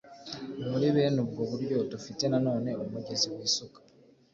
[0.57, 3.79] Ni muri bene ubwo buryo dufite na none umugezi wisuka